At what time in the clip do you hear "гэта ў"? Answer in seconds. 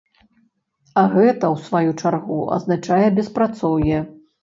1.15-1.67